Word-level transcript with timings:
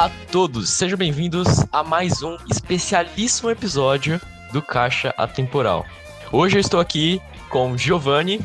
Olá 0.00 0.06
a 0.06 0.32
todos, 0.32 0.70
sejam 0.70 0.96
bem-vindos 0.96 1.46
a 1.70 1.84
mais 1.84 2.22
um 2.22 2.34
especialíssimo 2.50 3.50
episódio 3.50 4.18
do 4.50 4.62
Caixa 4.62 5.12
Atemporal. 5.14 5.84
Hoje 6.32 6.56
eu 6.56 6.60
estou 6.62 6.80
aqui 6.80 7.20
com 7.50 7.76
Giovanni. 7.76 8.40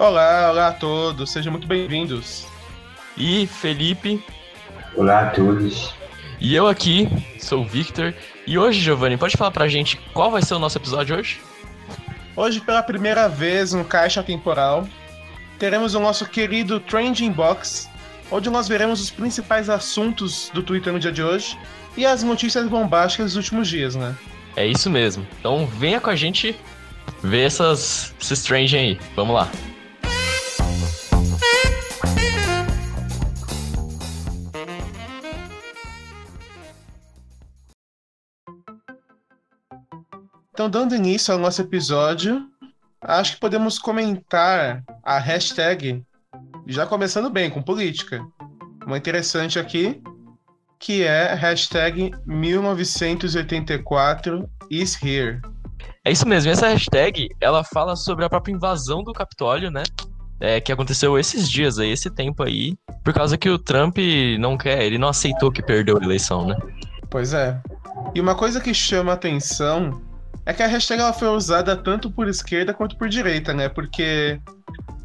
Olá, 0.00 0.50
olá 0.50 0.66
a 0.66 0.72
todos, 0.72 1.30
sejam 1.30 1.52
muito 1.52 1.68
bem-vindos. 1.68 2.44
E 3.16 3.46
Felipe. 3.46 4.20
Olá 4.96 5.28
a 5.28 5.30
todos. 5.30 5.94
E 6.40 6.56
eu 6.56 6.66
aqui, 6.66 7.08
sou 7.38 7.62
o 7.62 7.64
Victor. 7.64 8.12
E 8.44 8.58
hoje, 8.58 8.80
Giovanni, 8.80 9.16
pode 9.16 9.36
falar 9.36 9.52
pra 9.52 9.68
gente 9.68 9.96
qual 10.12 10.28
vai 10.28 10.42
ser 10.42 10.54
o 10.54 10.58
nosso 10.58 10.76
episódio 10.76 11.16
hoje? 11.16 11.40
Hoje, 12.34 12.60
pela 12.60 12.82
primeira 12.82 13.28
vez 13.28 13.72
no 13.74 13.84
Caixa 13.84 14.24
Temporal, 14.24 14.88
teremos 15.56 15.94
o 15.94 16.00
nosso 16.00 16.26
querido 16.26 16.80
Trending 16.80 17.30
Box, 17.30 17.88
onde 18.30 18.50
nós 18.50 18.68
veremos 18.68 19.00
os 19.00 19.10
principais 19.10 19.68
assuntos 19.70 20.50
do 20.52 20.62
Twitter 20.62 20.92
no 20.92 21.00
dia 21.00 21.12
de 21.12 21.22
hoje 21.22 21.58
e 21.96 22.04
as 22.06 22.22
notícias 22.22 22.66
bombásticas 22.68 23.32
dos 23.32 23.36
últimos 23.36 23.68
dias, 23.68 23.94
né? 23.94 24.14
É 24.56 24.66
isso 24.66 24.90
mesmo. 24.90 25.26
Então 25.38 25.66
venha 25.66 26.00
com 26.00 26.10
a 26.10 26.16
gente 26.16 26.56
ver 27.22 27.46
essas, 27.46 28.14
esses 28.20 28.42
trending 28.42 28.76
aí. 28.76 29.00
Vamos 29.14 29.34
lá. 29.34 29.50
Então, 40.58 40.68
dando 40.68 40.92
início 40.92 41.32
ao 41.32 41.38
nosso 41.38 41.62
episódio, 41.62 42.44
acho 43.00 43.34
que 43.34 43.40
podemos 43.40 43.78
comentar 43.78 44.82
a 45.04 45.16
hashtag, 45.16 46.04
já 46.68 46.86
começando 46.86 47.30
bem, 47.30 47.48
com 47.48 47.62
política. 47.62 48.22
Uma 48.86 48.98
interessante 48.98 49.58
aqui, 49.58 50.02
que 50.78 51.02
é 51.02 51.32
hashtag 51.34 52.12
1984 52.26 54.46
is 54.70 55.02
here. 55.02 55.40
É 56.04 56.12
isso 56.12 56.28
mesmo, 56.28 56.52
essa 56.52 56.68
hashtag, 56.68 57.28
ela 57.40 57.64
fala 57.64 57.96
sobre 57.96 58.24
a 58.24 58.28
própria 58.28 58.52
invasão 58.52 59.02
do 59.02 59.12
Capitólio, 59.12 59.68
né? 59.70 59.82
É, 60.40 60.60
que 60.60 60.70
aconteceu 60.70 61.18
esses 61.18 61.50
dias 61.50 61.80
aí, 61.80 61.90
esse 61.90 62.08
tempo 62.10 62.44
aí, 62.44 62.76
por 63.02 63.12
causa 63.12 63.36
que 63.36 63.50
o 63.50 63.58
Trump 63.58 63.96
não 64.38 64.56
quer, 64.56 64.84
ele 64.84 64.96
não 64.96 65.08
aceitou 65.08 65.50
que 65.50 65.60
perdeu 65.60 65.98
a 65.98 66.04
eleição, 66.04 66.46
né? 66.46 66.56
Pois 67.10 67.32
é. 67.32 67.60
E 68.14 68.20
uma 68.20 68.36
coisa 68.36 68.60
que 68.60 68.72
chama 68.72 69.14
atenção 69.14 70.00
é 70.46 70.52
que 70.52 70.62
a 70.62 70.66
hashtag 70.66 71.00
ela 71.00 71.12
foi 71.12 71.26
usada 71.28 71.76
tanto 71.76 72.10
por 72.10 72.28
esquerda 72.28 72.72
quanto 72.72 72.96
por 72.96 73.08
direita, 73.08 73.52
né? 73.52 73.68
Porque, 73.68 74.40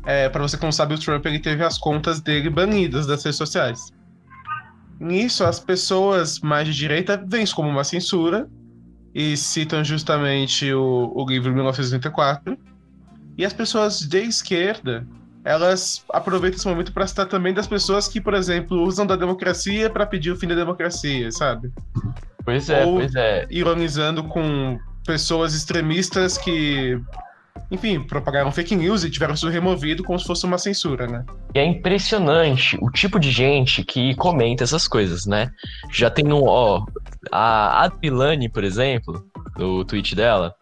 é, 0.05 0.29
para 0.29 0.41
você 0.41 0.57
que 0.57 0.63
não 0.63 0.71
sabe, 0.71 0.95
o 0.95 0.99
Trump 0.99 1.25
ele 1.25 1.39
teve 1.39 1.63
as 1.63 1.77
contas 1.77 2.19
dele 2.19 2.49
banidas 2.49 3.07
das 3.07 3.23
redes 3.23 3.37
sociais. 3.37 3.91
Nisso, 4.99 5.43
as 5.43 5.59
pessoas 5.59 6.39
mais 6.39 6.67
de 6.67 6.73
direita 6.73 7.21
veem 7.25 7.43
isso 7.43 7.55
como 7.55 7.69
uma 7.69 7.83
censura 7.83 8.47
e 9.13 9.35
citam 9.37 9.83
justamente 9.83 10.71
o, 10.73 11.11
o 11.13 11.25
livro 11.27 11.53
1984. 11.53 12.57
E 13.37 13.45
as 13.45 13.53
pessoas 13.53 13.99
de 14.01 14.19
esquerda, 14.19 15.05
elas 15.43 16.03
aproveitam 16.09 16.57
esse 16.57 16.67
momento 16.67 16.93
para 16.93 17.07
citar 17.07 17.27
também 17.27 17.53
das 17.53 17.67
pessoas 17.67 18.07
que, 18.07 18.21
por 18.21 18.33
exemplo, 18.33 18.81
usam 18.81 19.05
da 19.05 19.15
democracia 19.15 19.89
para 19.89 20.05
pedir 20.05 20.31
o 20.31 20.35
fim 20.35 20.47
da 20.47 20.55
democracia, 20.55 21.31
sabe? 21.31 21.71
Pois 22.45 22.69
é, 22.69 22.85
Ou 22.85 22.97
pois 22.97 23.15
é. 23.15 23.47
Ironizando 23.49 24.23
com 24.23 24.79
pessoas 25.05 25.53
extremistas 25.53 26.37
que, 26.37 26.99
enfim, 27.69 27.99
propagaram 28.01 28.51
fake 28.51 28.75
news 28.75 29.03
e 29.03 29.09
tiveram 29.09 29.33
isso 29.33 29.49
removido 29.49 30.03
como 30.03 30.19
se 30.19 30.25
fosse 30.25 30.45
uma 30.45 30.57
censura, 30.57 31.07
né? 31.07 31.25
E 31.55 31.59
é 31.59 31.65
impressionante 31.65 32.77
o 32.81 32.89
tipo 32.91 33.19
de 33.19 33.31
gente 33.31 33.83
que 33.83 34.15
comenta 34.15 34.63
essas 34.63 34.87
coisas, 34.87 35.25
né? 35.25 35.49
Já 35.91 36.09
tem 36.09 36.31
um, 36.31 36.43
ó, 36.43 36.85
a 37.31 37.83
Adilane, 37.83 38.49
por 38.49 38.63
exemplo, 38.63 39.25
no 39.57 39.83
tweet 39.83 40.15
dela, 40.15 40.53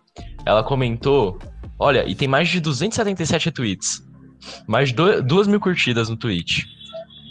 ela 0.46 0.64
comentou, 0.64 1.38
olha, 1.78 2.08
e 2.08 2.16
tem 2.16 2.28
mais 2.28 2.48
de 2.50 2.60
277 2.60 3.52
tweets, 3.52 4.02
mais 4.68 4.90
de 4.90 5.22
2 5.22 5.48
mil 5.48 5.60
curtidas 5.60 6.10
no 6.10 6.16
tweet. 6.16 6.66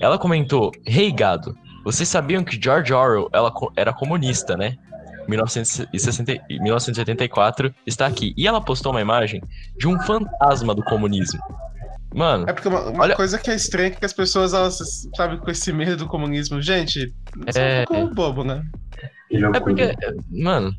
Ela 0.00 0.19
comentou, 0.19 0.70
Hey 0.87 1.10
gado, 1.12 1.56
vocês 1.84 2.09
sabiam 2.09 2.44
que 2.44 2.62
George 2.62 2.93
Orwell 2.93 3.28
ela, 3.32 3.53
era 3.76 3.93
comunista, 3.93 4.56
né? 4.56 4.76
1960, 5.30 6.44
1984 6.48 7.74
está 7.86 8.06
aqui. 8.06 8.34
E 8.36 8.46
ela 8.46 8.60
postou 8.60 8.92
uma 8.92 9.00
imagem 9.00 9.41
de 9.78 9.88
um 9.88 9.98
fantasma 10.00 10.74
do 10.74 10.82
comunismo. 10.82 11.41
Mano. 12.14 12.44
É 12.48 12.52
porque 12.52 12.68
uma, 12.68 12.88
uma 12.88 13.04
olha... 13.04 13.16
coisa 13.16 13.38
que 13.38 13.50
é 13.50 13.54
estranha 13.54 13.88
é 13.88 13.90
que 13.90 14.04
as 14.04 14.12
pessoas, 14.12 14.52
elas, 14.52 15.08
sabe, 15.14 15.38
com 15.38 15.50
esse 15.50 15.72
medo 15.72 15.96
do 15.96 16.06
comunismo, 16.06 16.60
gente, 16.60 17.14
é 17.54 17.82
um 17.82 17.86
pouco 17.86 18.14
bobo, 18.14 18.44
né? 18.44 18.62
É 19.30 19.60
porque, 19.60 19.94
mano, 20.28 20.74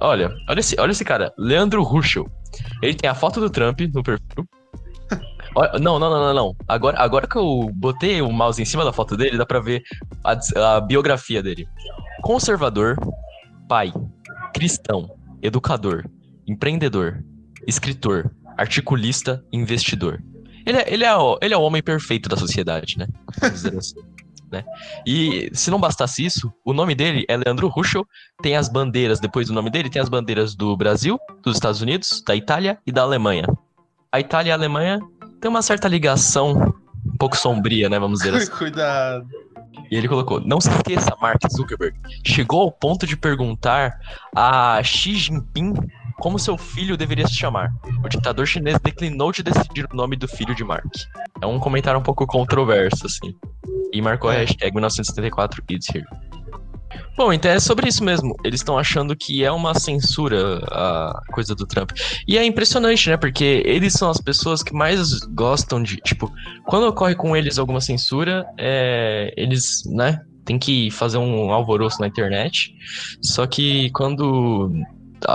olha, 0.00 0.32
olha 0.48 0.60
esse, 0.60 0.78
olha 0.78 0.92
esse 0.92 1.04
cara, 1.04 1.32
Leandro 1.36 1.82
Ruschel. 1.82 2.30
Ele 2.80 2.94
tem 2.94 3.10
a 3.10 3.14
foto 3.14 3.40
do 3.40 3.50
Trump 3.50 3.80
no 3.92 4.02
perfil. 4.02 4.48
Não, 5.80 5.98
não, 5.98 6.10
não, 6.10 6.20
não, 6.20 6.34
não. 6.34 6.56
Agora, 6.68 7.00
agora 7.00 7.26
que 7.26 7.38
eu 7.38 7.70
botei 7.72 8.20
o 8.20 8.30
mouse 8.30 8.60
em 8.60 8.66
cima 8.66 8.84
da 8.84 8.92
foto 8.92 9.16
dele, 9.16 9.38
dá 9.38 9.46
pra 9.46 9.58
ver 9.58 9.82
a, 10.22 10.76
a 10.76 10.80
biografia 10.82 11.42
dele. 11.42 11.66
Conservador, 12.20 12.94
pai, 13.68 13.92
cristão, 14.54 15.10
educador, 15.42 16.04
empreendedor, 16.46 17.24
escritor, 17.66 18.30
articulista, 18.56 19.44
investidor. 19.52 20.22
Ele 20.64 20.78
é, 20.78 20.92
ele 20.92 21.04
é, 21.04 21.14
o, 21.14 21.38
ele 21.40 21.54
é 21.54 21.56
o 21.56 21.62
homem 21.62 21.82
perfeito 21.82 22.28
da 22.28 22.36
sociedade, 22.36 22.98
né? 22.98 23.06
Assim. 23.40 23.94
Né? 24.50 24.64
E 25.04 25.50
se 25.52 25.72
não 25.72 25.80
bastasse 25.80 26.24
isso, 26.24 26.52
o 26.64 26.72
nome 26.72 26.94
dele 26.94 27.24
é 27.28 27.36
Leandro 27.36 27.66
Ruschel, 27.66 28.06
tem 28.40 28.56
as 28.56 28.68
bandeiras, 28.68 29.18
depois 29.18 29.48
do 29.48 29.52
nome 29.52 29.70
dele, 29.70 29.90
tem 29.90 30.00
as 30.00 30.08
bandeiras 30.08 30.54
do 30.54 30.76
Brasil, 30.76 31.18
dos 31.42 31.56
Estados 31.56 31.82
Unidos, 31.82 32.22
da 32.24 32.36
Itália 32.36 32.78
e 32.86 32.92
da 32.92 33.02
Alemanha. 33.02 33.44
A 34.12 34.20
Itália 34.20 34.50
e 34.50 34.52
a 34.52 34.54
Alemanha 34.54 35.00
tem 35.40 35.50
uma 35.50 35.62
certa 35.62 35.88
ligação 35.88 36.52
um 37.04 37.16
pouco 37.18 37.36
sombria, 37.36 37.88
né? 37.88 37.98
Vamos 37.98 38.20
dizer 38.20 38.34
assim. 38.34 38.50
Cuidado. 38.56 39.26
E 39.90 39.96
ele 39.96 40.08
colocou: 40.08 40.40
Não 40.40 40.60
se 40.60 40.70
esqueça, 40.70 41.16
Mark 41.20 41.40
Zuckerberg 41.50 41.96
chegou 42.24 42.62
ao 42.62 42.72
ponto 42.72 43.06
de 43.06 43.16
perguntar 43.16 43.98
a 44.34 44.82
Xi 44.82 45.14
Jinping 45.14 45.74
como 46.18 46.38
seu 46.38 46.56
filho 46.56 46.96
deveria 46.96 47.26
se 47.26 47.34
chamar. 47.34 47.72
O 48.04 48.08
ditador 48.08 48.46
chinês 48.46 48.78
declinou 48.80 49.32
de 49.32 49.42
decidir 49.42 49.86
o 49.92 49.96
nome 49.96 50.16
do 50.16 50.26
filho 50.26 50.54
de 50.54 50.64
Mark. 50.64 50.86
É 51.40 51.46
um 51.46 51.58
comentário 51.58 52.00
um 52.00 52.02
pouco 52.02 52.26
controverso, 52.26 53.06
assim. 53.06 53.34
E 53.92 54.00
marcou 54.00 54.30
a 54.30 54.34
hashtag 54.34 54.72
1974 54.74 55.62
It's 55.70 55.88
Here. 55.94 56.06
Bom, 57.16 57.32
então 57.32 57.50
é 57.50 57.58
sobre 57.58 57.88
isso 57.88 58.04
mesmo. 58.04 58.36
Eles 58.44 58.60
estão 58.60 58.78
achando 58.78 59.16
que 59.16 59.44
é 59.44 59.50
uma 59.50 59.74
censura 59.74 60.58
a 60.70 61.20
coisa 61.32 61.54
do 61.54 61.66
Trump. 61.66 61.92
E 62.26 62.36
é 62.36 62.44
impressionante, 62.44 63.08
né? 63.08 63.16
Porque 63.16 63.62
eles 63.64 63.94
são 63.94 64.10
as 64.10 64.20
pessoas 64.20 64.62
que 64.62 64.74
mais 64.74 65.20
gostam 65.34 65.82
de. 65.82 65.96
Tipo, 65.96 66.30
quando 66.66 66.86
ocorre 66.86 67.14
com 67.14 67.36
eles 67.36 67.58
alguma 67.58 67.80
censura, 67.80 68.46
é, 68.58 69.32
eles, 69.36 69.82
né? 69.86 70.20
Tem 70.44 70.58
que 70.58 70.90
fazer 70.90 71.18
um 71.18 71.50
alvoroço 71.50 72.00
na 72.00 72.06
internet. 72.06 72.74
Só 73.22 73.46
que 73.46 73.90
quando. 73.90 74.70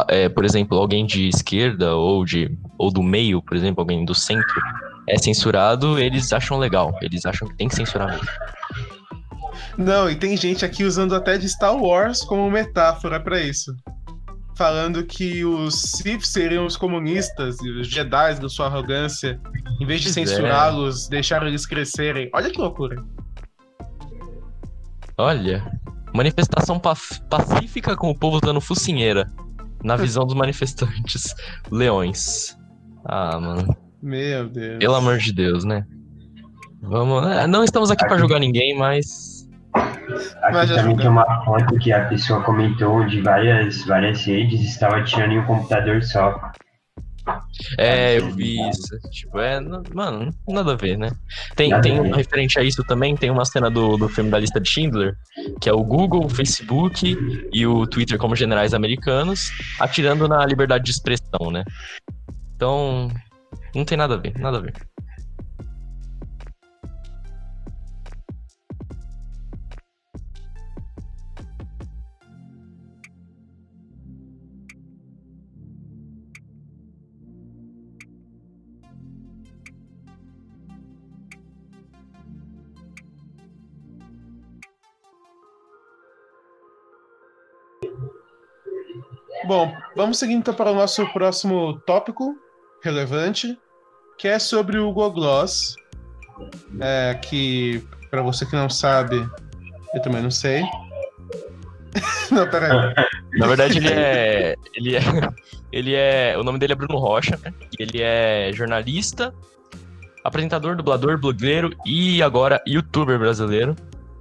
É, 0.07 0.29
por 0.29 0.45
exemplo, 0.45 0.77
alguém 0.77 1.05
de 1.05 1.27
esquerda 1.27 1.95
ou 1.95 2.23
de 2.23 2.55
ou 2.77 2.91
do 2.91 3.01
meio, 3.01 3.41
por 3.41 3.57
exemplo, 3.57 3.81
alguém 3.81 4.05
do 4.05 4.13
centro 4.13 4.61
é 5.09 5.17
censurado, 5.17 5.99
eles 5.99 6.31
acham 6.31 6.57
legal. 6.57 6.95
Eles 7.01 7.25
acham 7.25 7.47
que 7.47 7.55
tem 7.55 7.67
que 7.67 7.75
censurar 7.75 8.09
mesmo. 8.09 8.27
Não, 9.77 10.09
e 10.09 10.15
tem 10.15 10.35
gente 10.35 10.65
aqui 10.65 10.83
usando 10.83 11.15
até 11.15 11.37
de 11.37 11.47
Star 11.47 11.75
Wars 11.75 12.21
como 12.21 12.49
metáfora 12.49 13.19
para 13.19 13.41
isso. 13.41 13.75
Falando 14.57 15.03
que 15.03 15.43
os 15.45 15.75
Sith 15.75 16.23
seriam 16.23 16.65
os 16.65 16.75
comunistas 16.75 17.57
e 17.61 17.69
os 17.69 17.87
Jedi, 17.87 18.35
da 18.35 18.49
sua 18.49 18.67
arrogância, 18.67 19.39
em 19.79 19.85
vez 19.85 20.01
de 20.01 20.09
é. 20.09 20.11
censurá-los, 20.11 21.07
deixaram 21.07 21.47
eles 21.47 21.65
crescerem. 21.65 22.29
Olha 22.33 22.49
que 22.49 22.59
loucura. 22.59 23.03
Olha, 25.17 25.63
manifestação 26.13 26.79
pacífica 27.29 27.95
com 27.95 28.09
o 28.09 28.17
povo 28.17 28.39
dando 28.41 28.61
focinheira. 28.61 29.31
Na 29.83 29.95
visão 29.95 30.25
dos 30.27 30.35
manifestantes 30.35 31.33
leões. 31.71 32.55
Ah, 33.05 33.39
mano. 33.39 33.75
Meu 34.01 34.47
Deus. 34.47 34.77
Pelo 34.77 34.95
amor 34.95 35.17
de 35.17 35.33
Deus, 35.33 35.63
né? 35.63 35.85
Vamos. 36.81 37.23
Né? 37.25 37.47
Não 37.47 37.63
estamos 37.63 37.89
aqui 37.89 38.05
para 38.05 38.17
julgar 38.17 38.39
ninguém, 38.39 38.77
mas 38.77 39.30
Aqui 40.41 40.73
também 40.73 40.95
tem 40.95 41.07
uma 41.07 41.45
foto 41.45 41.77
que 41.77 41.91
a 41.91 42.05
pessoa 42.05 42.43
comentou 42.43 43.05
de 43.05 43.21
várias, 43.21 43.83
várias 43.85 44.23
redes 44.25 44.61
estava 44.61 45.03
tirando 45.03 45.31
em 45.33 45.39
um 45.39 45.45
computador 45.45 46.03
só. 46.03 46.51
É, 47.77 48.17
eu 48.17 48.31
vi 48.31 48.57
isso. 48.69 48.99
Tipo, 49.11 49.39
é. 49.39 49.59
Mano, 49.93 50.33
nada 50.47 50.73
a 50.73 50.75
ver, 50.75 50.97
né? 50.97 51.11
Tem, 51.55 51.79
tem 51.81 51.99
um 51.99 52.11
referente 52.11 52.59
a 52.59 52.63
isso 52.63 52.83
também, 52.83 53.15
tem 53.15 53.29
uma 53.29 53.45
cena 53.45 53.69
do, 53.69 53.95
do 53.97 54.09
filme 54.09 54.29
da 54.29 54.39
lista 54.39 54.59
de 54.59 54.67
Schindler, 54.67 55.15
que 55.59 55.69
é 55.69 55.73
o 55.73 55.83
Google, 55.83 56.25
o 56.25 56.29
Facebook 56.29 57.15
e 57.53 57.67
o 57.67 57.85
Twitter 57.85 58.17
como 58.17 58.35
generais 58.35 58.73
americanos 58.73 59.51
atirando 59.79 60.27
na 60.27 60.45
liberdade 60.45 60.83
de 60.83 60.91
expressão, 60.91 61.51
né? 61.51 61.63
Então, 62.55 63.09
não 63.75 63.85
tem 63.85 63.97
nada 63.97 64.15
a 64.15 64.17
ver, 64.17 64.37
nada 64.37 64.57
a 64.57 64.61
ver. 64.61 64.73
Bom, 89.45 89.75
vamos 89.95 90.19
seguir 90.19 90.33
então 90.33 90.53
para 90.53 90.71
o 90.71 90.75
nosso 90.75 91.05
próximo 91.13 91.79
tópico 91.85 92.35
relevante, 92.83 93.57
que 94.17 94.27
é 94.27 94.37
sobre 94.37 94.77
o 94.77 94.87
Google 94.87 95.11
Gloss, 95.11 95.75
é, 96.79 97.15
que, 97.15 97.83
para 98.09 98.21
você 98.21 98.45
que 98.45 98.55
não 98.55 98.69
sabe, 98.69 99.17
eu 99.93 100.01
também 100.01 100.21
não 100.21 100.31
sei. 100.31 100.63
não, 102.31 102.47
peraí. 102.49 102.93
Na 103.37 103.47
verdade, 103.47 103.77
ele 103.77 103.89
é, 103.89 104.55
ele 104.75 104.95
é. 104.95 105.01
Ele 105.71 105.95
é. 105.95 106.37
O 106.37 106.43
nome 106.43 106.59
dele 106.59 106.73
é 106.73 106.75
Bruno 106.75 106.99
Rocha, 106.99 107.39
né? 107.41 107.53
Ele 107.79 108.01
é 108.01 108.51
jornalista, 108.53 109.33
apresentador, 110.21 110.75
dublador, 110.75 111.17
blogueiro 111.17 111.73
e 111.85 112.21
agora 112.21 112.61
youtuber 112.67 113.17
brasileiro. 113.17 113.73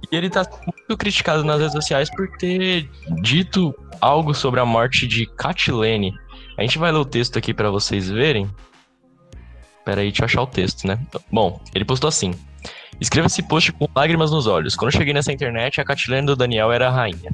E 0.09 0.15
ele 0.15 0.29
tá 0.29 0.45
muito 0.65 0.97
criticado 0.97 1.43
nas 1.43 1.59
redes 1.59 1.73
sociais 1.73 2.09
por 2.09 2.27
ter 2.37 2.89
dito 3.21 3.73
algo 3.99 4.33
sobre 4.33 4.59
a 4.59 4.65
morte 4.65 5.07
de 5.07 5.25
Katilene. 5.25 6.13
A 6.57 6.61
gente 6.61 6.77
vai 6.77 6.91
ler 6.91 6.99
o 6.99 7.05
texto 7.05 7.37
aqui 7.37 7.53
para 7.53 7.69
vocês 7.69 8.09
verem. 8.09 8.49
Pera 9.85 10.01
aí, 10.01 10.07
deixa 10.07 10.23
eu 10.23 10.25
achar 10.25 10.41
o 10.41 10.47
texto, 10.47 10.87
né? 10.87 10.99
Bom, 11.31 11.61
ele 11.73 11.85
postou 11.85 12.07
assim. 12.07 12.33
Escreva 12.99 13.27
esse 13.27 13.41
post 13.41 13.71
com 13.71 13.87
lágrimas 13.95 14.31
nos 14.31 14.45
olhos. 14.45 14.75
Quando 14.75 14.91
cheguei 14.91 15.13
nessa 15.13 15.31
internet, 15.31 15.81
a 15.81 15.85
Katilene 15.85 16.27
do 16.27 16.35
Daniel 16.35 16.71
era 16.71 16.87
a 16.87 16.91
rainha. 16.91 17.33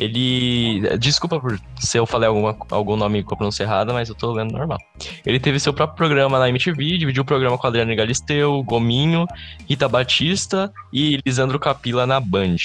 Ele. 0.00 0.96
Desculpa 0.98 1.40
por 1.40 1.60
se 1.78 1.98
eu 1.98 2.06
falei 2.06 2.28
alguma, 2.28 2.56
algum 2.70 2.96
nome 2.96 3.22
com 3.22 3.34
a 3.34 3.36
pronúncia 3.36 3.64
errada, 3.64 3.92
mas 3.92 4.08
eu 4.08 4.14
tô 4.14 4.32
lendo 4.32 4.52
normal. 4.52 4.78
Ele 5.24 5.40
teve 5.40 5.58
seu 5.58 5.72
próprio 5.72 5.96
programa 5.96 6.38
na 6.38 6.48
MTV, 6.48 6.98
dividiu 6.98 7.22
o 7.22 7.26
programa 7.26 7.58
com 7.58 7.66
Adriano 7.66 7.94
Galisteu, 7.94 8.62
Gominho, 8.62 9.26
Rita 9.68 9.88
Batista 9.88 10.72
e 10.92 11.20
Lisandro 11.24 11.58
Capila 11.58 12.06
na 12.06 12.20
Band. 12.20 12.56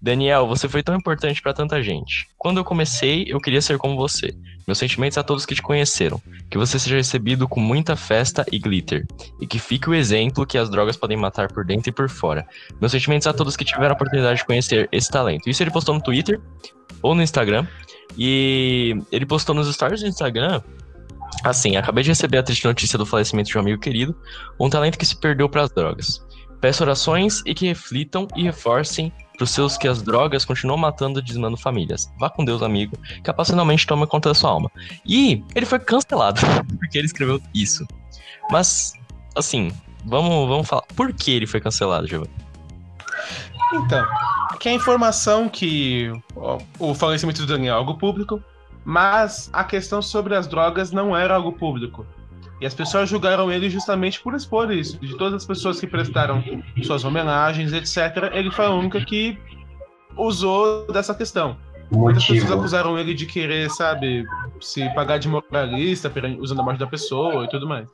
Daniel, 0.00 0.46
você 0.46 0.68
foi 0.68 0.82
tão 0.82 0.94
importante 0.94 1.42
para 1.42 1.52
tanta 1.52 1.82
gente. 1.82 2.28
Quando 2.36 2.58
eu 2.58 2.64
comecei, 2.64 3.24
eu 3.28 3.40
queria 3.40 3.60
ser 3.60 3.78
como 3.78 3.96
você. 3.96 4.32
Meus 4.66 4.78
sentimentos 4.78 5.18
a 5.18 5.22
todos 5.22 5.44
que 5.44 5.54
te 5.54 5.62
conheceram. 5.62 6.20
Que 6.48 6.56
você 6.56 6.78
seja 6.78 6.96
recebido 6.96 7.48
com 7.48 7.60
muita 7.60 7.96
festa 7.96 8.44
e 8.52 8.58
glitter. 8.58 9.06
E 9.40 9.46
que 9.46 9.58
fique 9.58 9.90
o 9.90 9.94
exemplo 9.94 10.46
que 10.46 10.56
as 10.56 10.70
drogas 10.70 10.96
podem 10.96 11.16
matar 11.16 11.52
por 11.52 11.64
dentro 11.64 11.90
e 11.90 11.92
por 11.92 12.08
fora. 12.08 12.46
Meus 12.80 12.92
sentimentos 12.92 13.26
a 13.26 13.32
todos 13.32 13.56
que 13.56 13.64
tiveram 13.64 13.90
a 13.90 13.94
oportunidade 13.94 14.38
de 14.38 14.44
conhecer 14.44 14.88
esse 14.92 15.10
talento. 15.10 15.50
Isso 15.50 15.62
ele 15.62 15.70
postou 15.70 15.94
no 15.94 16.00
Twitter 16.00 16.40
ou 17.02 17.14
no 17.14 17.22
Instagram. 17.22 17.66
E 18.16 18.96
ele 19.10 19.26
postou 19.26 19.54
nos 19.54 19.72
stories 19.72 20.00
do 20.00 20.06
Instagram 20.06 20.62
Assim, 21.44 21.76
acabei 21.76 22.02
de 22.02 22.10
receber 22.10 22.38
a 22.38 22.42
triste 22.42 22.64
notícia 22.64 22.98
do 22.98 23.06
falecimento 23.06 23.48
de 23.48 23.56
um 23.56 23.60
amigo 23.60 23.80
querido, 23.80 24.16
um 24.58 24.68
talento 24.68 24.98
que 24.98 25.06
se 25.06 25.16
perdeu 25.16 25.48
para 25.48 25.62
as 25.62 25.70
drogas. 25.70 26.24
Peço 26.60 26.82
orações 26.82 27.42
e 27.46 27.54
que 27.54 27.66
reflitam 27.66 28.26
e 28.34 28.42
reforcem 28.42 29.12
pros 29.38 29.50
seus 29.50 29.78
que 29.78 29.86
as 29.86 30.02
drogas 30.02 30.44
continuam 30.44 30.76
matando 30.76 31.20
e 31.20 31.22
dizimando 31.22 31.56
famílias. 31.56 32.12
Vá 32.18 32.28
com 32.28 32.44
Deus, 32.44 32.60
amigo, 32.60 32.98
que 33.22 33.30
apaixonalmente 33.30 33.86
toma 33.86 34.06
conta 34.06 34.28
da 34.28 34.34
sua 34.34 34.50
alma. 34.50 34.70
E 35.06 35.42
ele 35.54 35.64
foi 35.64 35.78
cancelado, 35.78 36.40
porque 36.78 36.98
ele 36.98 37.06
escreveu 37.06 37.40
isso. 37.54 37.86
Mas, 38.50 38.92
assim, 39.36 39.70
vamos, 40.04 40.48
vamos 40.48 40.68
falar. 40.68 40.82
Por 40.94 41.12
que 41.12 41.30
ele 41.30 41.46
foi 41.46 41.60
cancelado, 41.60 42.06
Giovanni? 42.06 42.32
Então, 43.72 44.04
que 44.58 44.68
a 44.68 44.72
informação 44.72 45.48
que 45.48 46.10
ó, 46.36 46.58
o 46.78 46.94
falecimento 46.94 47.42
do 47.42 47.46
Daniel 47.46 47.74
é 47.74 47.78
algo 47.78 47.96
público, 47.96 48.42
mas 48.84 49.48
a 49.52 49.62
questão 49.62 50.02
sobre 50.02 50.34
as 50.34 50.46
drogas 50.46 50.90
não 50.90 51.16
era 51.16 51.34
algo 51.34 51.52
público. 51.52 52.04
E 52.60 52.66
as 52.66 52.74
pessoas 52.74 53.08
julgaram 53.08 53.50
ele 53.52 53.70
justamente 53.70 54.20
por 54.20 54.34
expor 54.34 54.70
isso. 54.72 54.98
De 54.98 55.16
todas 55.16 55.34
as 55.34 55.46
pessoas 55.46 55.78
que 55.78 55.86
prestaram 55.86 56.42
suas 56.82 57.04
homenagens, 57.04 57.72
etc., 57.72 58.30
ele 58.32 58.50
foi 58.50 58.66
a 58.66 58.70
única 58.70 59.04
que 59.04 59.38
usou 60.16 60.86
dessa 60.90 61.14
questão. 61.14 61.56
Motivo. 61.90 61.98
Muitas 62.00 62.26
pessoas 62.26 62.52
acusaram 62.52 62.98
ele 62.98 63.14
de 63.14 63.26
querer, 63.26 63.70
sabe, 63.70 64.26
se 64.60 64.88
pagar 64.94 65.18
de 65.18 65.28
moralista 65.28 66.12
usando 66.38 66.60
a 66.60 66.62
morte 66.62 66.78
da 66.78 66.86
pessoa 66.86 67.44
e 67.44 67.48
tudo 67.48 67.66
mais. 67.66 67.88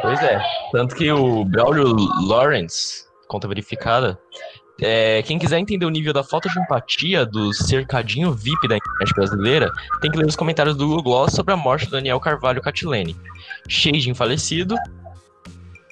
Pois 0.00 0.22
é. 0.22 0.40
Tanto 0.72 0.94
que 0.94 1.10
o 1.10 1.44
Braulio 1.44 1.94
Lawrence, 2.26 3.04
conta 3.28 3.46
verificada, 3.48 4.18
é, 4.80 5.22
quem 5.22 5.38
quiser 5.38 5.58
entender 5.58 5.84
o 5.84 5.90
nível 5.90 6.12
da 6.12 6.22
falta 6.22 6.48
de 6.48 6.58
empatia 6.58 7.26
do 7.26 7.52
cercadinho 7.52 8.32
VIP 8.32 8.68
da 8.68 8.76
internet 8.76 9.14
brasileira, 9.14 9.72
tem 10.00 10.10
que 10.10 10.16
ler 10.16 10.26
os 10.26 10.36
comentários 10.36 10.76
do 10.76 10.86
Google 10.86 11.02
Gloss 11.02 11.32
sobre 11.32 11.52
a 11.52 11.56
morte 11.56 11.86
do 11.86 11.92
Daniel 11.92 12.20
Carvalho 12.20 12.62
Catilene. 12.62 13.16
Shading 13.68 14.14
falecido, 14.14 14.76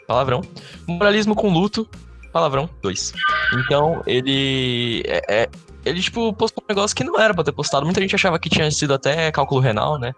palavrão. 0.06 0.40
Moralismo 0.86 1.34
com 1.34 1.52
luto, 1.52 1.88
palavrão, 2.32 2.70
dois. 2.80 3.12
Então, 3.58 4.02
ele. 4.06 5.02
É, 5.06 5.42
é, 5.42 5.48
ele, 5.84 6.00
tipo, 6.00 6.32
postou 6.32 6.62
um 6.64 6.68
negócio 6.68 6.96
que 6.96 7.04
não 7.04 7.18
era 7.18 7.34
pra 7.34 7.44
ter 7.44 7.52
postado. 7.52 7.84
Muita 7.84 8.00
gente 8.00 8.14
achava 8.14 8.38
que 8.38 8.48
tinha 8.48 8.70
sido 8.70 8.94
até 8.94 9.30
cálculo 9.32 9.60
renal, 9.60 9.98
né? 9.98 10.12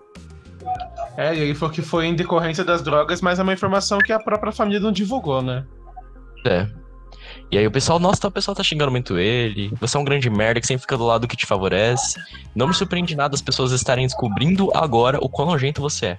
É, 1.17 1.35
e 1.35 1.41
ele 1.41 1.55
falou 1.55 1.75
que 1.75 1.83
foi 1.83 2.07
em 2.07 2.15
decorrência 2.15 2.65
das 2.65 2.83
drogas, 2.83 3.21
mas 3.21 3.39
é 3.39 3.43
uma 3.43 3.53
informação 3.53 3.99
que 3.99 4.13
a 4.13 4.19
própria 4.19 4.53
família 4.53 4.79
não 4.79 4.93
divulgou, 4.93 5.43
né? 5.43 5.65
É. 6.47 6.69
E 7.51 7.57
aí 7.57 7.67
o 7.67 7.71
pessoal, 7.71 7.99
nossa, 7.99 8.29
o 8.29 8.31
pessoal 8.31 8.55
tá 8.55 8.63
xingando 8.63 8.91
muito 8.91 9.19
ele. 9.19 9.73
Você 9.81 9.97
é 9.97 10.01
um 10.01 10.05
grande 10.05 10.29
merda 10.29 10.61
que 10.61 10.67
sempre 10.67 10.83
fica 10.83 10.97
do 10.97 11.05
lado 11.05 11.27
que 11.27 11.37
te 11.37 11.47
favorece. 11.47 12.21
Não 12.55 12.67
me 12.67 12.75
surpreende 12.75 13.17
nada 13.17 13.35
as 13.35 13.43
pessoas 13.43 13.73
estarem 13.73 14.07
descobrindo 14.07 14.71
agora 14.75 15.19
o 15.21 15.29
quão 15.29 15.49
nojento 15.49 15.81
você 15.81 16.07
é. 16.07 16.19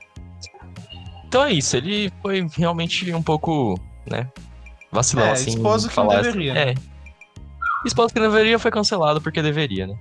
Então 1.30 1.44
é 1.44 1.54
isso, 1.54 1.78
ele 1.78 2.12
foi 2.24 2.48
realmente 2.58 3.14
um 3.14 3.22
pouco, 3.22 3.80
né, 4.10 4.28
vacilão, 4.92 5.28
é, 5.28 5.32
assim. 5.34 5.52
Esposo 5.52 5.88
que 5.88 5.96
não 5.96 6.08
deveria. 6.08 6.58
É. 6.58 6.76
Esposo 7.86 8.12
que 8.12 8.20
deveria 8.20 8.58
foi 8.58 8.72
cancelado 8.72 9.22
porque 9.22 9.40
deveria, 9.40 9.86
né? 9.86 9.96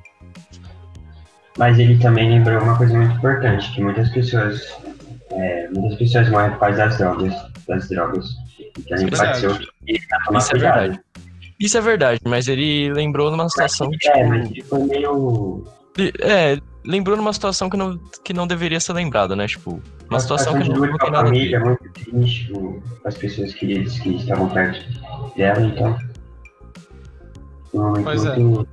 Mas 1.58 1.78
ele 1.78 1.98
também 1.98 2.30
lembrou 2.30 2.62
uma 2.62 2.78
coisa 2.78 2.96
muito 2.96 3.14
importante, 3.14 3.70
que 3.75 3.82
muitas 3.82 4.08
pessoas, 4.10 4.75
é, 5.32 5.68
muitas 5.68 5.98
pessoas 5.98 6.30
morrem 6.30 6.50
por 6.52 6.60
causa 6.60 6.78
das 6.78 6.96
drogas, 6.96 7.34
das 7.66 7.88
drogas. 7.90 8.26
Então 8.78 8.96
ele 8.96 9.10
pareceu 9.10 9.58
que 9.58 9.68
Isso 9.87 10.56
é 10.56 10.58
verdade. 10.58 11.00
Isso 11.58 11.76
é 11.76 11.80
verdade, 11.80 12.20
mas 12.24 12.46
ele 12.46 12.92
lembrou 12.92 13.30
numa 13.30 13.48
situação. 13.48 13.90
É, 14.04 14.24
mas 14.24 14.50
ele 14.50 14.62
foi 14.62 14.84
meio. 14.84 15.64
É, 16.20 16.58
lembrou 16.84 17.16
numa 17.16 17.32
situação 17.32 17.68
que 17.68 17.76
não, 17.76 17.98
que 18.24 18.32
não 18.32 18.46
deveria 18.46 18.78
ser 18.78 18.92
lembrada, 18.92 19.34
né? 19.34 19.46
Tipo, 19.46 19.82
uma, 20.08 20.20
situação 20.20 20.58
que 20.58 20.68
não, 20.68 20.76
não 20.76 20.98
tem 20.98 21.10
nada 21.10 21.26
família, 21.26 21.58
a 21.58 21.60
ver. 21.60 21.66
muito 21.66 21.90
triste, 21.92 22.46
tipo, 22.46 22.82
as 23.04 23.16
pessoas 23.16 23.54
queridas 23.54 23.98
que 23.98 24.10
estavam 24.16 24.48
perto 24.48 24.86
dela, 25.36 25.60
então. 25.60 25.98
Pois 28.04 28.24
muito... 28.38 28.68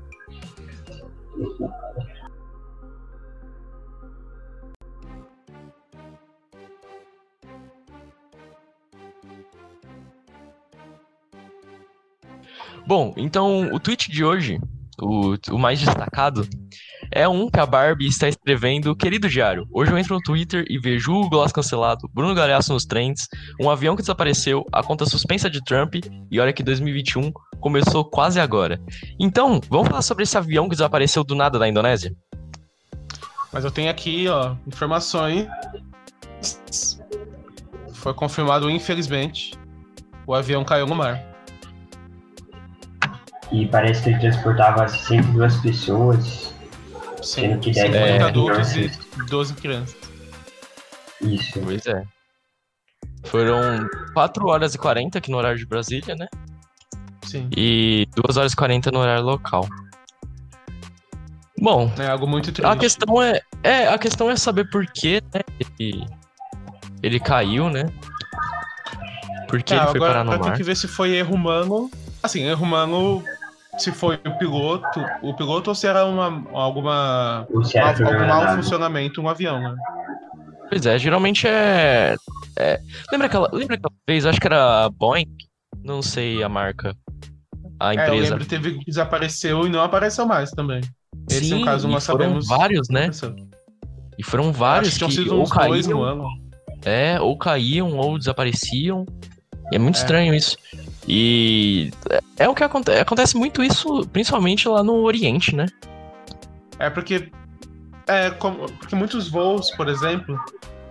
Bom, 12.87 13.13
então 13.17 13.73
o 13.73 13.79
tweet 13.79 14.11
de 14.11 14.23
hoje, 14.23 14.59
o, 15.01 15.35
o 15.49 15.57
mais 15.57 15.79
destacado, 15.79 16.47
é 17.11 17.27
um 17.27 17.49
que 17.49 17.59
a 17.59 17.65
Barbie 17.65 18.07
está 18.07 18.27
escrevendo 18.27 18.95
Querido 18.95 19.27
Diário, 19.27 19.65
hoje 19.73 19.91
eu 19.91 19.97
entro 19.97 20.13
no 20.13 20.21
Twitter 20.21 20.63
e 20.69 20.77
vejo 20.77 21.11
o 21.11 21.27
Gloss 21.27 21.51
cancelado, 21.51 22.07
Bruno 22.13 22.35
Galhaço 22.35 22.73
nos 22.73 22.85
trends, 22.85 23.27
um 23.59 23.71
avião 23.71 23.95
que 23.95 24.03
desapareceu, 24.03 24.63
a 24.71 24.83
conta 24.83 25.05
suspensa 25.05 25.49
de 25.49 25.63
Trump 25.63 25.95
e 26.29 26.39
olha 26.39 26.53
que 26.53 26.61
2021 26.61 27.31
começou 27.59 28.05
quase 28.05 28.39
agora. 28.39 28.79
Então, 29.19 29.59
vamos 29.67 29.87
falar 29.87 30.03
sobre 30.03 30.23
esse 30.23 30.37
avião 30.37 30.65
que 30.65 30.75
desapareceu 30.75 31.23
do 31.23 31.33
nada 31.33 31.57
da 31.57 31.67
Indonésia? 31.67 32.13
Mas 33.51 33.63
eu 33.63 33.71
tenho 33.71 33.89
aqui, 33.89 34.27
ó, 34.27 34.55
informações. 34.67 35.47
Foi 37.93 38.13
confirmado, 38.13 38.69
infelizmente, 38.69 39.57
o 40.27 40.35
avião 40.35 40.63
caiu 40.63 40.85
no 40.85 40.93
mar. 40.93 41.34
E 43.51 43.67
parece 43.67 44.01
que 44.03 44.09
ele 44.09 44.19
transportava 44.19 44.87
102 44.87 45.55
pessoas, 45.57 46.53
Sim, 47.21 47.41
sendo 47.41 47.59
que 47.59 47.73
50 47.73 47.91
10 47.91 48.09
eram 48.15 48.27
adultos 48.27 48.71
crianças. 48.73 48.99
e 49.17 49.25
12 49.29 49.53
crianças. 49.53 49.95
Isso. 51.21 51.59
Pois 51.63 51.85
é. 51.85 52.03
Foram 53.25 53.87
4 54.13 54.47
horas 54.47 54.75
e 54.75 54.77
40 54.77 55.17
aqui 55.17 55.31
no 55.31 55.37
horário 55.37 55.57
de 55.57 55.65
Brasília, 55.65 56.15
né? 56.15 56.27
Sim. 57.23 57.49
E 57.55 58.07
2 58.15 58.37
horas 58.37 58.53
e 58.53 58.55
40 58.55 58.91
no 58.91 58.99
horário 58.99 59.23
local. 59.23 59.67
Bom, 61.59 61.91
É 61.97 62.07
algo 62.07 62.27
muito 62.27 62.51
triste. 62.51 62.69
a 62.69 62.75
questão 62.75 63.21
é, 63.23 63.39
é, 63.63 63.87
a 63.87 63.97
questão 63.97 64.29
é 64.29 64.35
saber 64.35 64.69
por 64.69 64.85
que, 64.87 65.21
né, 65.33 65.41
ele, 65.79 66.05
ele 67.01 67.19
caiu, 67.19 67.69
né? 67.69 67.85
Por 69.47 69.63
que 69.63 69.73
É, 69.73 69.77
ele 69.77 69.85
foi 69.87 69.95
agora 69.95 70.13
parar 70.13 70.23
no 70.25 70.31
tem 70.31 70.39
mar? 70.49 70.57
que 70.57 70.63
ver 70.63 70.75
se 70.75 70.87
foi 70.87 71.15
erro 71.15 71.33
humano. 71.33 71.89
Assim, 72.21 72.43
erro 72.43 72.63
humano, 72.63 73.23
se 73.77 73.91
foi 73.91 74.15
o 74.25 74.32
piloto, 74.38 75.00
o 75.22 75.34
piloto 75.34 75.70
ou 75.72 75.75
se 75.75 75.88
era 75.88 76.05
uma, 76.05 76.25
alguma, 76.53 77.48
mal- 77.48 77.48
algum 77.50 77.79
mau 77.79 77.96
programado. 77.96 78.55
funcionamento 78.58 79.22
um 79.22 79.29
avião, 79.29 79.60
né? 79.60 79.75
Pois 80.70 80.86
é, 80.86 80.98
geralmente 80.98 81.48
é, 81.48 82.15
é- 82.58 82.79
Lembra 83.12 83.27
aquela, 83.27 83.50
lembra 83.53 83.75
aquela 83.75 83.94
vez, 84.08 84.25
acho 84.25 84.39
que 84.39 84.48
era 84.48 84.89
Boeing? 84.89 85.27
Não 85.84 86.01
sei 86.01 86.41
a 86.44 86.50
marca. 86.50 86.96
A 87.79 87.94
É, 87.94 87.98
eu 87.98 88.03
empresa. 88.15 88.24
lembro 88.24 88.39
que 88.39 88.50
teve 88.50 88.79
que 88.79 88.86
desapareceu 88.86 89.67
e 89.67 89.70
não 89.70 89.82
apareceu 89.84 90.25
mais 90.25 90.50
também. 90.51 90.82
Esse, 91.29 91.46
Sim, 91.46 91.60
no 91.60 91.65
caso, 91.65 91.88
e 91.88 91.91
nós 91.91 92.05
foram 92.05 92.20
sabemos. 92.25 92.48
vários, 92.48 92.89
né? 92.89 93.10
E 94.17 94.24
foram 94.24 94.51
vários 94.51 94.89
Acho 94.96 95.00
que 95.00 95.05
que, 95.05 95.12
tinham 95.12 95.25
sido 95.25 95.58
ou 95.91 95.94
no 95.96 96.01
ano. 96.03 96.27
é, 96.86 97.20
ou 97.20 97.38
caíam 97.38 97.98
ou 97.98 98.17
desapareciam. 98.17 99.05
E 99.72 99.75
é 99.75 99.79
muito 99.79 99.96
É. 99.98 100.00
estranho 100.00 100.34
isso. 100.34 100.58
E 101.07 101.91
é, 102.09 102.45
é 102.45 102.50
o 102.50 102.55
que 102.55 102.63
acontece. 102.63 103.00
Acontece 103.00 103.38
muito 103.38 103.63
isso, 103.63 104.07
principalmente 104.12 104.67
lá 104.67 104.83
no 104.83 104.93
Oriente, 105.03 105.55
né? 105.55 105.65
É 106.79 106.89
porque. 106.89 107.31
É, 108.07 108.29
como, 108.31 108.71
porque 108.74 108.95
muitos 108.95 109.27
voos, 109.29 109.71
por 109.71 109.88
exemplo, 109.88 110.39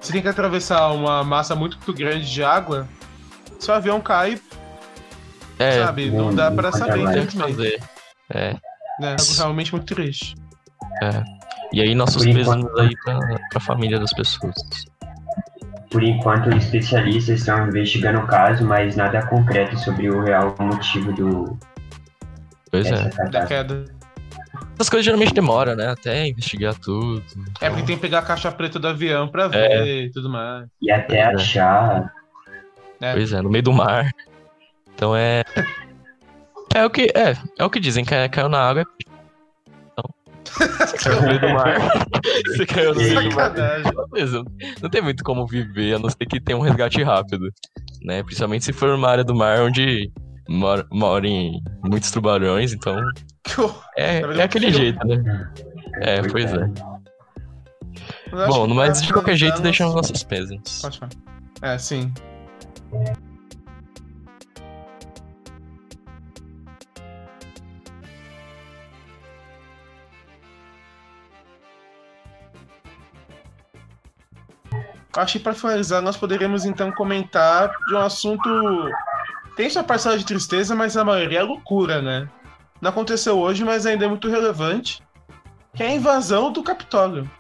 você 0.00 0.12
tem 0.12 0.22
que 0.22 0.28
atravessar 0.28 0.90
uma 0.92 1.22
massa 1.22 1.54
muito 1.54 1.92
grande 1.92 2.30
de 2.32 2.42
água, 2.42 2.88
seu 3.58 3.72
avião 3.74 4.00
cai, 4.00 4.40
É, 5.58 5.84
sabe? 5.84 6.10
Não 6.10 6.26
não- 6.26 6.34
dá 6.34 6.50
pode 6.50 6.76
saber, 6.76 7.00
infelizmente. 7.00 7.36
fazer. 7.38 7.80
É. 8.30 8.52
Né? 9.00 9.16
Algo 9.18 9.32
realmente 9.36 9.72
muito 9.72 9.94
triste. 9.94 10.34
E 11.72 11.80
aí, 11.80 11.94
nossos 11.94 12.24
pêsames 12.24 12.66
aí 12.78 12.94
pra, 13.04 13.18
pra 13.50 13.60
família 13.60 13.98
das 13.98 14.12
pessoas. 14.12 14.54
Por 15.94 16.02
enquanto, 16.02 16.50
especialistas 16.50 17.38
estão 17.38 17.68
investigando 17.68 18.18
o 18.18 18.26
caso, 18.26 18.64
mas 18.64 18.96
nada 18.96 19.24
concreto 19.28 19.78
sobre 19.78 20.10
o 20.10 20.24
real 20.24 20.52
motivo 20.58 21.12
do, 21.12 21.56
Pois 22.68 22.90
é. 22.90 23.08
Da 23.30 23.46
queda. 23.46 23.84
Essas 24.74 24.90
coisas 24.90 25.04
geralmente 25.04 25.32
demoram, 25.32 25.76
né? 25.76 25.86
Até 25.86 26.26
investigar 26.26 26.74
tudo. 26.74 27.22
É 27.60 27.70
porque 27.70 27.84
tem 27.84 27.94
que 27.94 28.02
pegar 28.02 28.18
a 28.18 28.22
caixa 28.22 28.50
preta 28.50 28.80
do 28.80 28.88
avião 28.88 29.28
pra 29.28 29.46
ver 29.46 30.06
e 30.06 30.10
tudo 30.10 30.28
mais. 30.28 30.66
E 30.82 30.90
até 30.90 31.26
Pois 31.26 31.40
é. 31.40 31.42
achar. 31.42 32.12
Pois 32.98 33.32
é, 33.32 33.40
no 33.40 33.48
meio 33.48 33.62
do 33.62 33.72
mar. 33.72 34.10
Então 34.96 35.14
é. 35.14 35.44
É 36.74 36.84
o 36.84 36.90
que. 36.90 37.02
É, 37.14 37.36
é 37.56 37.64
o 37.64 37.70
que 37.70 37.78
dizem, 37.78 38.04
que 38.04 38.28
caiu 38.30 38.48
na 38.48 38.58
água 38.58 38.82
é. 38.82 38.84
Então. 39.00 39.13
Você 40.54 40.96
caiu 40.98 41.20
no 41.20 41.26
meio 41.26 41.40
do 41.40 41.48
mar. 41.48 41.78
Você 42.46 42.66
caiu 42.66 42.94
no 42.94 43.00
meio 43.00 43.30
do 43.30 43.36
mar. 43.36 43.52
Não 44.82 44.90
tem 44.90 45.02
muito 45.02 45.24
como 45.24 45.46
viver, 45.46 45.94
a 45.94 45.98
não 45.98 46.08
ser 46.10 46.26
que 46.26 46.40
tenha 46.40 46.56
um 46.58 46.62
resgate 46.62 47.02
rápido. 47.02 47.48
Né? 48.02 48.22
Principalmente 48.22 48.64
se 48.64 48.72
for 48.72 48.90
uma 48.90 49.08
área 49.08 49.24
do 49.24 49.34
mar 49.34 49.60
onde 49.60 50.10
mor- 50.48 50.86
morem 50.92 51.60
muitos 51.82 52.10
tubarões, 52.10 52.72
então. 52.72 52.96
É, 53.96 54.20
é 54.20 54.42
aquele 54.42 54.72
jeito, 54.72 55.06
né? 55.06 55.50
É, 56.02 56.22
pois 56.22 56.52
é. 56.52 56.64
Acho 58.32 58.48
Bom, 58.48 58.66
mas 58.68 58.98
pra 58.98 59.06
de 59.06 59.12
qualquer 59.12 59.36
jeito 59.36 59.56
finalizar, 59.56 59.62
deixam 59.62 59.86
nós- 59.92 59.96
nossos 60.10 60.22
falar. 60.22 61.08
É, 61.62 61.78
sim. 61.78 62.12
Acho 75.16 75.34
que 75.34 75.38
para 75.38 75.54
finalizar, 75.54 76.02
nós 76.02 76.16
poderíamos 76.16 76.64
então 76.64 76.90
comentar 76.92 77.70
de 77.86 77.94
um 77.94 78.00
assunto. 78.00 78.90
Tem 79.56 79.70
sua 79.70 79.84
parcela 79.84 80.18
de 80.18 80.24
tristeza, 80.24 80.74
mas 80.74 80.96
a 80.96 81.04
maioria 81.04 81.40
é 81.40 81.42
loucura, 81.42 82.02
né? 82.02 82.28
Não 82.80 82.90
aconteceu 82.90 83.38
hoje, 83.38 83.64
mas 83.64 83.86
ainda 83.86 84.04
é 84.04 84.08
muito 84.08 84.28
relevante. 84.28 85.02
Que 85.74 85.82
é 85.82 85.88
a 85.88 85.94
invasão 85.94 86.52
do 86.52 86.62
Capitólio. 86.62 87.30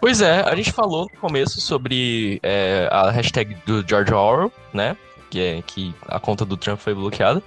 Pois 0.00 0.20
é, 0.20 0.42
a 0.42 0.54
gente 0.54 0.72
falou 0.72 1.08
no 1.12 1.20
começo 1.20 1.60
sobre 1.60 2.40
é, 2.42 2.88
a 2.90 3.10
hashtag 3.10 3.56
do 3.66 3.86
George 3.86 4.12
Orwell, 4.12 4.52
né? 4.72 4.96
Que, 5.30 5.40
é, 5.40 5.62
que 5.62 5.94
a 6.06 6.20
conta 6.20 6.44
do 6.44 6.56
Trump 6.56 6.78
foi 6.78 6.94
bloqueada. 6.94 7.42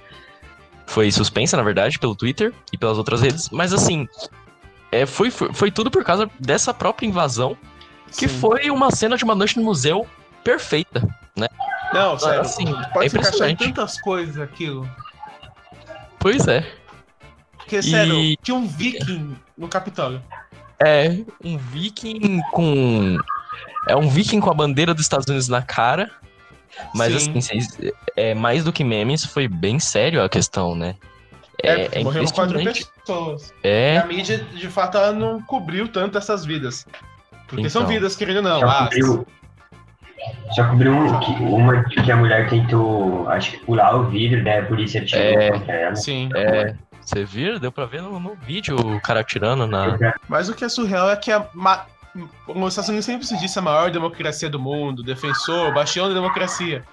Foi 0.86 1.10
suspensa, 1.10 1.56
na 1.56 1.62
verdade, 1.62 1.98
pelo 1.98 2.14
Twitter 2.14 2.52
e 2.72 2.78
pelas 2.78 2.98
outras 2.98 3.22
redes. 3.22 3.48
Mas 3.50 3.72
assim, 3.72 4.06
é, 4.90 5.06
foi, 5.06 5.30
foi, 5.30 5.52
foi 5.54 5.70
tudo 5.70 5.90
por 5.90 6.04
causa 6.04 6.30
dessa 6.38 6.74
própria 6.74 7.06
invasão, 7.06 7.56
que 8.16 8.28
Sim. 8.28 8.38
foi 8.38 8.70
uma 8.70 8.90
cena 8.90 9.16
de 9.16 9.24
uma 9.24 9.34
noite 9.34 9.56
no 9.58 9.64
museu 9.64 10.06
perfeita. 10.44 11.02
Não, 11.92 12.18
sério. 12.18 12.40
Assim, 12.40 12.64
Pode 12.92 13.04
é 13.14 13.18
encaixar 13.20 13.56
tantas 13.56 14.00
coisas 14.00 14.38
aquilo. 14.38 14.88
Pois 16.18 16.46
é. 16.48 16.64
Porque, 17.56 17.76
E- 17.78 17.82
sério, 17.82 18.36
tinha 18.42 18.56
um 18.56 18.66
viking 18.66 19.36
no 19.56 19.68
Capitólio. 19.68 20.22
É 20.80 21.10
um 21.44 21.56
viking 21.58 22.40
com. 22.50 23.16
É 23.88 23.94
um 23.96 24.08
viking 24.08 24.40
com 24.40 24.50
a 24.50 24.54
bandeira 24.54 24.94
dos 24.94 25.02
Estados 25.04 25.26
Unidos 25.26 25.48
na 25.48 25.62
cara. 25.62 26.10
Mas 26.94 27.22
Sim. 27.22 27.36
assim, 27.36 27.58
é 28.16 28.34
mais 28.34 28.64
do 28.64 28.72
que 28.72 28.82
memes, 28.82 29.24
foi 29.26 29.46
bem 29.46 29.78
sério 29.78 30.22
a 30.22 30.28
questão, 30.28 30.74
né? 30.74 30.96
É, 31.62 31.84
porque 31.84 31.98
morreram 32.02 32.26
quatro 32.28 32.58
impressionante. 32.60 32.90
pessoas. 33.00 33.54
E 33.62 33.68
a 33.68 33.70
É, 33.70 34.06
mídia, 34.06 34.38
de 34.38 34.68
fato, 34.68 34.96
ela 34.96 35.12
não 35.12 35.40
cobriu 35.42 35.86
tanto 35.86 36.16
essas 36.16 36.44
vidas. 36.46 36.86
Porque 37.52 37.68
são 37.70 37.82
Então. 37.82 37.92
vidas, 37.94 38.16
querendo 38.16 38.36
ou 38.36 38.42
não. 38.42 38.60
Só 38.60 38.66
Ah, 38.66 38.84
cobriu, 38.84 39.26
só 40.54 40.64
cobriu 40.68 40.92
um, 40.92 41.20
que, 41.20 41.32
uma 41.42 41.84
que 41.84 42.10
a 42.12 42.16
mulher 42.16 42.48
tentou, 42.48 43.28
acho 43.28 43.52
que 43.52 43.58
pular 43.58 43.94
o 43.96 44.04
vidro, 44.08 44.42
daí 44.42 44.60
a 44.60 44.64
polícia 44.66 45.02
atirou 45.02 45.24
É. 45.40 45.50
contra 45.52 45.72
ela. 45.74 45.96
sim. 45.96 46.28
é. 46.34 46.74
Você 47.00 47.24
viu? 47.24 47.58
Deu 47.58 47.72
pra 47.72 47.84
ver 47.84 48.00
no, 48.00 48.20
no 48.20 48.36
vídeo 48.36 48.76
o 48.76 49.00
cara 49.00 49.20
atirando 49.20 49.66
na. 49.66 49.98
Mas 50.28 50.48
o 50.48 50.54
que 50.54 50.64
é 50.64 50.68
surreal 50.68 51.10
é 51.10 51.16
que 51.16 51.32
a, 51.32 51.44
ma... 51.52 51.84
os 52.46 52.68
Estados 52.68 52.88
Unidos 52.88 53.04
sempre 53.04 53.26
se 53.26 53.36
disse 53.38 53.58
a 53.58 53.62
maior 53.62 53.90
democracia 53.90 54.48
do 54.48 54.60
mundo, 54.60 55.02
defensor, 55.02 55.74
bastião 55.74 56.06
da 56.08 56.14
democracia. 56.14 56.84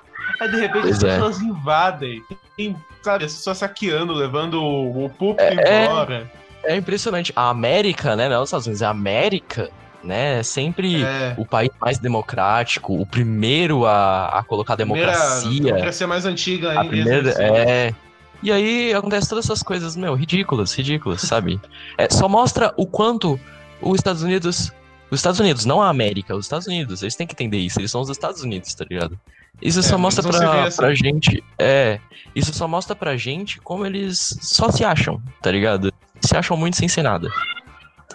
Aí, 0.42 0.50
de 0.50 0.58
repente, 0.60 0.82
Pois 0.82 0.98
as 0.98 1.04
é. 1.04 1.14
pessoas 1.14 1.42
invadem. 1.42 2.24
E, 2.58 2.76
sabe, 3.04 3.26
as 3.26 3.34
pessoas 3.36 3.60
saqueando, 3.60 4.14
levando 4.14 4.56
o, 4.64 5.06
o 5.06 5.10
púlpito 5.12 5.44
É, 5.44 5.84
é. 5.84 5.86
embora. 5.86 6.32
É 6.64 6.76
impressionante. 6.76 7.32
A 7.36 7.50
América, 7.50 8.16
né? 8.16 8.28
Não 8.28 8.42
os 8.42 8.50
Estados 8.50 8.66
Unidos, 8.66 8.82
a 8.82 8.90
América, 8.90 9.70
né? 10.04 10.42
Sempre 10.44 11.04
É. 11.04 11.34
o 11.38 11.46
país 11.46 11.70
mais 11.80 11.98
democrático, 11.98 12.94
o 13.00 13.06
primeiro 13.06 13.86
a, 13.86 14.40
a 14.40 14.44
colocar 14.44 14.74
a 14.74 14.78
Primeira 14.78 15.12
democracia. 15.12 15.62
democracia 15.64 16.08
mais 16.08 16.26
antiga 16.26 16.80
A 16.80 16.86
primeira, 16.86 17.30
existe. 17.30 17.42
é. 17.42 17.94
E 18.42 18.52
aí 18.52 18.94
acontece 18.94 19.28
todas 19.28 19.46
essas 19.46 19.62
coisas, 19.62 19.96
meu, 19.98 20.14
ridículas, 20.16 20.74
ridículas, 20.74 21.22
sabe? 21.22 21.60
É, 21.98 22.08
só 22.10 22.30
mostra 22.30 22.74
o 22.78 22.86
quanto 22.88 23.38
os 23.82 23.96
Estados 24.00 24.24
Unidos. 24.24 24.72
Os 25.12 25.20
Estados 25.20 25.40
Unidos, 25.40 25.66
não 25.66 25.82
a 25.82 25.90
América, 25.90 26.36
os 26.36 26.46
Estados 26.46 26.68
Unidos, 26.68 27.02
eles 27.02 27.16
têm 27.16 27.26
que 27.26 27.34
entender 27.34 27.58
isso, 27.58 27.80
eles 27.80 27.90
são 27.90 28.00
os 28.00 28.10
Estados 28.10 28.44
Unidos, 28.44 28.72
tá 28.76 28.86
ligado? 28.88 29.20
Isso 29.60 29.82
só 29.82 29.96
É, 29.96 29.98
mostra 29.98 30.24
não 30.24 30.32
se 30.32 30.38
pra, 30.38 30.64
assim. 30.66 30.78
pra 30.78 30.94
gente. 30.94 31.44
É. 31.58 32.00
Isso 32.36 32.54
só 32.54 32.68
mostra 32.68 32.96
pra 32.96 33.18
gente 33.18 33.60
como 33.60 33.86
eles 33.88 34.38
só 34.40 34.70
se 34.72 34.86
acham, 34.86 35.20
tá 35.42 35.52
ligado? 35.52 35.92
Se 36.22 36.38
acham 36.38 36.56
muito 36.56 36.78
sem 36.78 36.88
ser 36.88 37.02
nada. 37.02 37.28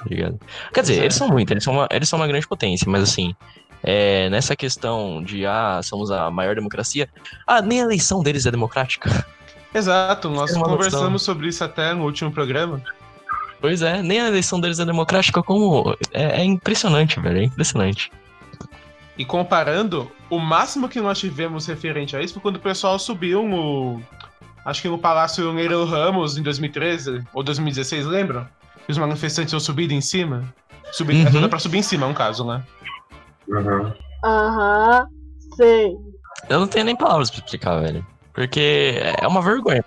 Tá 0.04 0.11
ligado? 0.11 0.38
Quer 0.73 0.80
dizer, 0.82 1.00
é. 1.00 1.04
eles 1.04 1.14
são 1.14 1.28
muito, 1.28 1.50
eles 1.50 1.64
são 1.64 1.73
uma, 1.73 1.88
eles 1.90 2.08
são 2.08 2.18
uma 2.18 2.28
grande 2.28 2.46
potência, 2.46 2.90
mas 2.90 3.02
assim. 3.02 3.34
É, 3.87 4.30
nessa 4.30 4.56
questão 4.56 5.23
de, 5.23 5.44
ah, 5.44 5.78
somos 5.82 6.11
a 6.11 6.30
maior 6.30 6.54
democracia, 6.54 7.06
ah, 7.46 7.61
nem 7.61 7.82
a 7.82 7.84
eleição 7.84 8.23
deles 8.23 8.46
é 8.46 8.50
democrática. 8.50 9.26
Exato, 9.75 10.30
nós 10.30 10.52
uma 10.52 10.64
conversamos 10.64 11.12
noção. 11.12 11.34
sobre 11.34 11.49
isso 11.49 11.62
até 11.62 11.92
no 11.92 12.04
último 12.04 12.30
programa. 12.30 12.80
Pois 13.61 13.82
é, 13.82 14.02
nem 14.02 14.20
a 14.20 14.28
eleição 14.28 14.61
deles 14.61 14.78
é 14.78 14.84
democrática, 14.84 15.42
como. 15.42 15.96
É, 16.12 16.40
é 16.40 16.44
impressionante, 16.44 17.18
velho, 17.20 17.38
é 17.38 17.44
impressionante. 17.44 18.11
E 19.18 19.25
comparando, 19.25 20.11
o 20.28 20.38
máximo 20.38 20.88
que 20.88 21.00
nós 21.00 21.18
tivemos 21.18 21.66
referente 21.66 22.16
a 22.16 22.23
isso 22.23 22.34
foi 22.34 22.42
quando 22.42 22.56
o 22.56 22.61
pessoal 22.61 22.99
subiu 22.99 23.42
no. 23.42 24.02
Acho 24.64 24.82
que 24.82 24.88
no 24.88 24.99
Palácio 24.99 25.52
Nereu 25.52 25.84
Ramos 25.84 26.38
em 26.38 26.42
2013 26.42 27.23
ou 27.32 27.42
2016, 27.42 28.06
lembram? 28.06 28.46
Que 28.87 28.93
os 28.93 28.99
manifestantes 28.99 29.50
tinham 29.50 29.61
subido 29.61 29.93
em 29.95 30.00
cima. 30.00 30.45
Subir, 30.93 31.26
Uhum. 31.26 31.45
é 31.45 31.49
pra 31.49 31.59
subir 31.59 31.79
em 31.79 31.83
cima, 31.83 32.07
é 32.07 32.09
um 32.09 32.14
caso, 32.14 32.45
né? 32.45 32.62
Uhum. 33.49 33.93
Aham, 34.25 35.07
sei. 35.57 35.93
Eu 36.49 36.61
não 36.61 36.67
tenho 36.67 36.85
nem 36.85 36.97
palavras 36.97 37.31
pra 37.31 37.41
explicar, 37.41 37.81
velho. 37.81 38.07
Porque 38.33 38.99
é 39.21 39.26
uma 39.26 39.41
vergonha. 39.43 39.85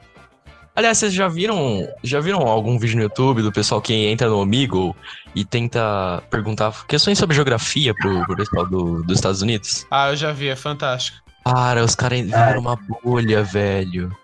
Aliás, 0.76 0.98
vocês 1.00 1.12
já 1.14 1.28
viram, 1.28 1.88
já 2.04 2.20
viram 2.20 2.40
algum 2.42 2.78
vídeo 2.78 2.98
no 2.98 3.02
YouTube 3.04 3.42
do 3.42 3.52
pessoal 3.52 3.82
que 3.82 3.94
entra 3.94 4.30
no 4.30 4.40
Omegle 4.40 4.96
e 5.34 5.44
tenta 5.44 6.22
perguntar 6.30 6.86
questões 6.86 7.18
sobre 7.18 7.36
geografia 7.36 7.96
pro, 7.96 8.24
pro 8.26 8.36
pessoal 8.36 8.66
do- 8.68 9.02
dos 9.04 9.16
Estados 9.18 9.42
Unidos? 9.42 9.88
Ah, 9.90 10.10
eu 10.10 10.16
já 10.16 10.32
vi, 10.32 10.50
é 10.50 10.56
fantástico. 10.56 11.18
Cara, 11.44 11.84
os 11.84 11.96
caras 11.96 12.20
vivem 12.20 12.36
Ai. 12.40 12.54
numa 12.56 12.78
bolha, 13.04 13.44
velho. 13.44 14.16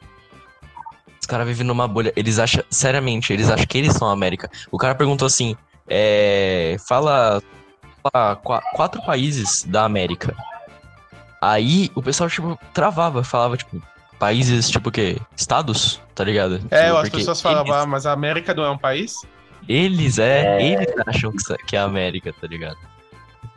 Os 1.23 1.25
caras 1.25 1.47
vivem 1.47 1.65
numa 1.65 1.87
bolha. 1.87 2.11
Eles 2.17 2.37
acham, 2.37 2.61
seriamente, 2.69 3.31
eles 3.31 3.49
acham 3.49 3.65
que 3.65 3.77
eles 3.77 3.93
são 3.93 4.09
a 4.09 4.11
América. 4.11 4.51
O 4.69 4.77
cara 4.77 4.93
perguntou 4.93 5.25
assim: 5.25 5.55
é, 5.87 6.75
fala, 6.85 7.41
fala 8.03 8.35
qua- 8.35 8.61
quatro 8.73 9.01
países 9.05 9.63
da 9.63 9.85
América. 9.85 10.35
Aí 11.41 11.89
o 11.95 12.01
pessoal, 12.03 12.29
tipo, 12.29 12.59
travava, 12.73 13.23
falava, 13.23 13.55
tipo, 13.55 13.81
países, 14.19 14.69
tipo 14.69 14.89
o 14.89 14.91
quê? 14.91 15.15
Estados? 15.33 16.01
Tá 16.13 16.25
ligado? 16.25 16.55
É, 16.69 16.87
Tipo, 16.87 16.97
as 16.97 17.09
pessoas 17.09 17.41
falavam, 17.41 17.67
Eles, 17.73 17.83
ah, 17.83 17.85
mas 17.85 18.05
a 18.05 18.11
América 18.11 18.53
não 18.53 18.65
é 18.65 18.69
um 18.69 18.77
país? 18.77 19.15
eles, 19.69 20.19
é, 20.19 20.57
É. 20.61 20.73
eles 20.73 20.93
acham 21.07 21.31
que 21.65 21.77
é 21.77 21.79
a 21.79 21.83
América, 21.85 22.33
tá 22.33 22.45
ligado? 22.47 22.75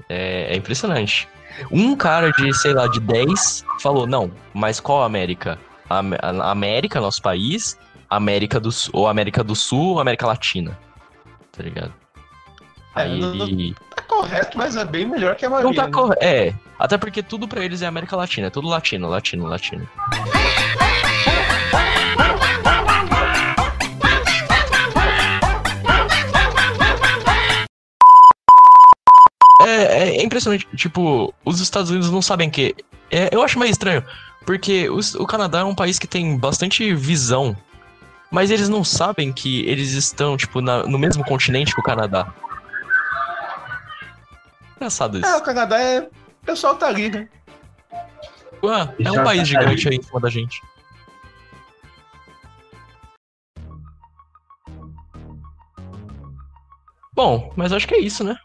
É, 0.09 0.53
é 0.55 0.57
impressionante. 0.57 1.29
Um 1.73 1.97
cara 1.97 2.31
de, 2.31 2.55
sei 2.55 2.73
lá, 2.73 2.87
de 2.87 3.01
10 3.01 3.65
falou, 3.81 4.07
não, 4.07 4.31
mas 4.55 4.79
qual 4.79 5.03
América? 5.03 5.59
A, 5.89 5.99
a- 6.01 6.49
a 6.49 6.51
América, 6.51 7.01
nosso 7.01 7.23
país, 7.23 7.79
América 8.11 8.59
do 8.61 8.71
Sul, 8.73 8.91
ou 8.95 9.09
América 9.09 9.43
do 9.45 9.55
Sul 9.55 9.93
ou 9.95 10.01
América 10.01 10.27
Latina? 10.27 10.79
tá 11.53 11.63
ligado? 11.63 11.93
É, 12.95 13.03
Aí. 13.03 13.19
não- 13.19 13.75
Tá 13.95 14.03
correto, 14.03 14.59
mas 14.59 14.77
é 14.77 14.85
bem 14.85 15.07
melhor 15.07 15.35
que 15.37 15.45
a 15.47 15.49
Não 15.49 15.57
maioria. 15.57 15.81
tá 15.81 15.87
né? 15.87 15.93
correto. 15.93 16.23
É. 16.25 16.55
Até 16.79 16.99
porque 16.99 17.23
tudo 17.23 17.49
pra 17.49 17.65
eles 17.65 17.81
é 17.83 17.87
América 17.87 18.15
Latina. 18.17 18.49
É 18.49 18.51
tudo 18.51 18.69
latino, 18.69 19.09
latino, 19.09 19.47
latino. 19.47 19.89
É, 29.63 30.09
é 30.19 30.23
impressionante. 30.25 30.67
Tipo, 30.77 31.33
os 31.45 31.61
Estados 31.61 31.91
Unidos 31.91 32.11
não 32.11 32.21
sabem 32.23 32.51
que. 32.51 32.75
é, 33.11 33.29
eu 33.33 33.43
acho 33.43 33.59
meio 33.59 33.71
estranho. 33.71 34.05
Porque 34.47 34.89
os- 34.89 35.15
o 35.17 35.27
Canadá 35.27 35.59
é 35.59 35.65
um 35.65 35.75
país 35.75 35.99
que 35.99 36.07
tem 36.07 36.39
bastante 36.39 36.95
visão. 36.95 37.55
Mas 38.31 38.51
eles 38.51 38.69
não 38.69 38.83
sabem 38.85 39.33
que 39.33 39.61
eles 39.67 39.93
estão, 39.93 40.37
tipo, 40.37 40.61
na- 40.61 40.85
no 40.85 40.99
mesmo 40.99 41.25
continente 41.25 41.75
que 41.75 41.81
o 41.81 41.85
Canadá. 41.85 42.33
Engraçado 44.77 45.19
isso. 45.19 45.27
É, 45.27 45.37
o 45.37 45.43
Canadá 45.43 45.81
é. 45.81 46.01
O 46.01 46.47
pessoal 46.47 46.77
tá 46.77 46.87
ali, 46.87 47.11
né? 47.11 47.29
Ué, 48.63 48.95
é 49.05 49.11
um 49.13 49.21
é 49.21 49.25
país 49.25 49.49
gigante 49.49 49.89
aí 49.89 49.97
em 49.97 50.03
cima 50.03 50.21
da 50.21 50.31
gente. 50.31 50.61
Bom, 57.15 57.53
mas 57.57 57.73
acho 57.73 57.89
que 57.89 57.95
é 57.95 58.01
isso, 58.01 58.23
né? 58.23 58.37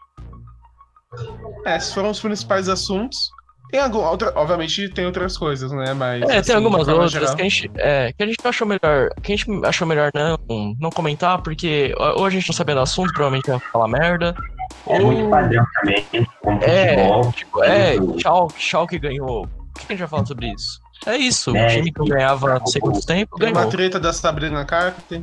É, 1.66 1.76
esses 1.76 1.92
foram 1.92 2.10
os 2.10 2.20
principais 2.20 2.68
assuntos. 2.68 3.30
Tem 3.72 3.80
algum, 3.80 4.00
outra, 4.04 4.30
obviamente 4.36 4.86
tem 4.90 5.06
outras 5.06 5.38
coisas, 5.38 5.72
né? 5.72 5.94
Mas. 5.94 6.22
É, 6.24 6.26
tem 6.26 6.38
assim, 6.38 6.52
algumas 6.52 6.80
de 6.80 6.84
forma 6.92 7.04
outras 7.04 7.12
geral- 7.22 7.34
que 7.36 7.40
a 7.40 7.44
gente, 7.48 7.70
é, 7.76 8.12
que 8.12 8.22
a 8.22 8.26
gente 8.26 8.36
achou 8.44 8.66
melhor, 8.66 9.08
que 9.22 9.32
a 9.32 9.36
gente 9.36 9.50
achou 9.66 9.88
melhor 9.88 10.10
não, 10.14 10.76
não 10.78 10.90
comentar, 10.90 11.40
porque 11.40 11.94
ou 12.16 12.26
a 12.26 12.30
gente 12.30 12.46
não 12.48 12.54
sabia 12.54 12.74
do 12.74 12.82
assunto, 12.82 13.10
provavelmente 13.14 13.48
ia 13.48 13.58
falar 13.58 13.88
merda. 13.88 14.34
É 14.86 14.98
muito 15.00 15.30
padrão 15.30 15.64
também, 15.80 16.04
como 16.42 16.62
É, 16.62 16.96
futebol. 16.98 17.32
tipo, 17.32 17.64
é, 17.64 17.94
tchau, 18.18 18.48
tchau 18.58 18.86
que 18.86 18.98
ganhou. 18.98 19.44
O 19.44 19.72
que 19.74 19.86
a 19.88 19.92
gente 19.92 19.98
vai 20.00 20.08
falar 20.08 20.26
sobre 20.26 20.48
isso? 20.52 20.78
É 21.06 21.16
isso, 21.16 21.50
o 21.50 21.54
Messi, 21.54 21.76
time 21.78 21.92
que 21.92 22.04
ganhava 22.10 22.58
não 22.58 22.66
sei 22.66 22.80
quanto 22.80 23.04
tempo 23.06 23.38
Tem 23.38 23.48
uma 23.48 23.54
ganhou. 23.54 23.70
treta 23.70 23.98
da 23.98 24.12
Sabrina 24.12 24.64
Carpenter. 24.66 25.22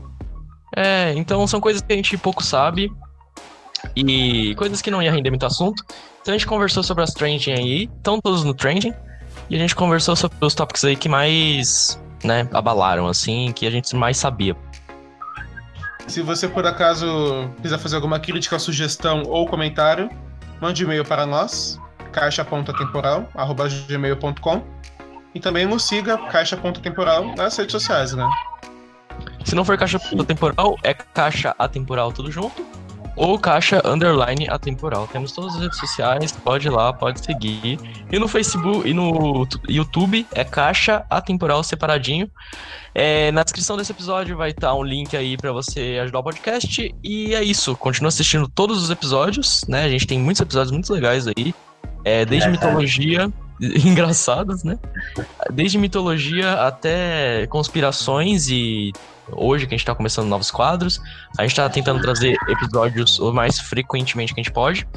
É, 0.76 1.14
então 1.16 1.46
são 1.46 1.62
coisas 1.62 1.82
que 1.84 1.94
a 1.94 1.96
gente 1.96 2.18
pouco 2.18 2.44
sabe 2.44 2.92
e 3.96 4.54
coisas 4.56 4.82
que 4.82 4.92
não 4.92 5.02
ia 5.02 5.12
render 5.12 5.30
muito 5.30 5.46
assunto. 5.46 5.84
Então 6.22 6.34
a 6.34 6.38
gente 6.38 6.48
conversou 6.48 6.84
sobre 6.84 7.04
as 7.04 7.14
trending 7.14 7.52
aí, 7.52 7.90
estão 7.98 8.20
todos 8.22 8.44
no 8.44 8.54
trending, 8.54 8.94
e 9.50 9.56
a 9.56 9.60
gente 9.60 9.76
conversou 9.76 10.16
sobre 10.16 10.38
os 10.42 10.54
tópicos 10.54 10.86
aí 10.86 10.96
que 10.96 11.10
mais, 11.10 12.00
né, 12.24 12.48
abalaram, 12.54 13.08
assim, 13.08 13.52
que 13.52 13.66
a 13.66 13.72
gente 13.72 13.96
mais 13.96 14.18
sabia. 14.18 14.56
Se 16.08 16.22
você 16.22 16.48
por 16.48 16.66
acaso 16.66 17.50
quiser 17.62 17.78
fazer 17.78 17.96
alguma 17.96 18.20
crítica, 18.20 18.58
sugestão 18.58 19.24
ou 19.28 19.48
comentário, 19.48 20.10
mande 20.60 20.84
e-mail 20.84 21.06
para 21.06 21.26
nós, 21.26 21.80
caixa.temporal.gmail.com 22.12 24.64
e 25.34 25.40
também 25.40 25.66
nos 25.68 25.84
siga, 25.84 26.18
caixa.temporal, 26.18 27.34
nas 27.36 27.56
redes 27.56 27.72
sociais, 27.72 28.14
né? 28.14 28.28
Se 29.46 29.56
não 29.56 29.64
for 29.64 29.78
caixa 29.78 30.02
atemporal, 30.20 30.76
é 30.84 30.94
caixa 30.94 31.56
atemporal 31.58 32.12
tudo 32.12 32.30
junto, 32.32 32.66
ou 33.20 33.38
caixa 33.38 33.82
underline 33.86 34.48
atemporal. 34.50 35.06
Temos 35.08 35.34
todas 35.34 35.54
as 35.56 35.62
redes 35.62 35.78
sociais, 35.78 36.32
pode 36.32 36.68
ir 36.68 36.70
lá, 36.72 36.94
pode 36.94 37.24
seguir. 37.24 37.78
E 38.10 38.18
no 38.18 38.28
Facebook 38.30 38.88
e 38.90 38.94
no 38.94 39.46
tu- 39.46 39.60
YouTube 39.68 40.26
é 40.34 40.46
caixa 40.46 41.06
atemporal 41.10 41.62
separadinho. 41.62 42.32
É, 42.96 43.30
na 43.34 43.44
descrição 43.44 43.76
desse 43.76 43.92
episódio 43.92 44.38
vai 44.38 44.52
estar 44.52 44.74
um 44.74 44.84
link 44.84 45.16
aí 45.18 45.36
pra 45.36 45.52
você 45.52 46.00
ajudar 46.02 46.20
o 46.20 46.24
podcast. 46.24 46.96
E 47.04 47.36
é 47.36 47.44
isso, 47.44 47.76
continua 47.76 48.08
assistindo 48.08 48.48
todos 48.48 48.82
os 48.82 48.90
episódios, 48.90 49.66
né? 49.68 49.84
A 49.84 49.90
gente 49.90 50.08
tem 50.08 50.18
muitos 50.18 50.42
episódios 50.42 50.72
muito 50.72 50.92
legais 50.94 51.28
aí. 51.28 51.54
É, 52.06 52.24
desde 52.26 52.48
Engraçado. 52.48 52.70
mitologia, 52.72 53.32
engraçados, 53.86 54.64
né? 54.64 54.78
Desde 55.52 55.78
mitologia 55.78 56.54
até 56.54 57.48
conspirações 57.48 58.50
e 58.50 58.94
hoje 59.32 59.68
que 59.68 59.74
a 59.74 59.78
gente 59.78 59.86
tá 59.86 59.94
começando 59.94 60.28
novos 60.28 60.50
quadros. 60.52 61.02
A 61.38 61.44
gente 61.44 61.56
tá 61.56 61.70
tentando 61.70 62.02
trazer 62.02 62.38
episódios 62.48 63.20
o 63.20 63.34
mais 63.34 63.60
frequentemente 63.60 64.34
que 64.34 64.40
a 64.40 64.44
gente 64.44 64.54
pode. 64.54 64.88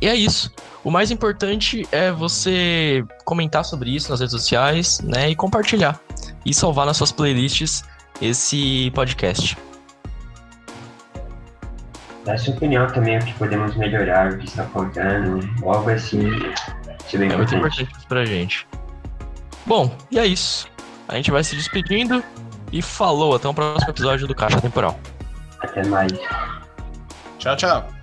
E 0.00 0.08
é 0.08 0.14
isso. 0.14 0.52
O 0.82 0.90
mais 0.90 1.10
importante 1.10 1.86
é 1.90 2.10
você 2.10 3.04
comentar 3.24 3.64
sobre 3.64 3.94
isso 3.94 4.10
nas 4.10 4.20
redes 4.20 4.32
sociais, 4.32 5.00
né? 5.00 5.30
E 5.30 5.36
compartilhar. 5.36 5.98
E 6.44 6.52
salvar 6.52 6.84
nas 6.84 6.96
suas 6.96 7.10
playlists 7.10 7.84
esse 8.20 8.90
podcast. 8.94 9.56
Dá 12.24 12.38
sua 12.38 12.54
opinião 12.54 12.86
também, 12.86 13.18
o 13.18 13.24
que 13.24 13.34
podemos 13.34 13.76
melhorar, 13.76 14.32
o 14.32 14.38
que 14.38 14.46
está 14.46 14.64
faltando, 14.64 15.40
algo 15.62 15.90
assim. 15.90 16.30
Isso 17.14 17.22
é 17.22 17.26
É 17.26 17.36
muito 17.36 17.54
importante. 17.54 17.82
importante 17.82 17.98
isso 17.98 18.06
pra 18.08 18.24
gente. 18.24 18.66
Bom, 19.66 19.96
e 20.10 20.18
é 20.18 20.26
isso. 20.26 20.68
A 21.08 21.16
gente 21.16 21.30
vai 21.30 21.42
se 21.44 21.54
despedindo 21.56 22.22
e 22.72 22.82
falou. 22.82 23.34
Até 23.34 23.48
o 23.48 23.54
próximo 23.54 23.90
episódio 23.90 24.26
do 24.26 24.34
Caixa 24.34 24.60
Temporal. 24.60 24.98
Até 25.60 25.86
mais. 25.86 26.12
Tchau, 27.38 27.56
tchau. 27.56 27.93